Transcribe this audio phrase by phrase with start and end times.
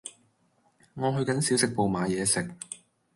[0.95, 2.55] 我去緊小食部買嘢食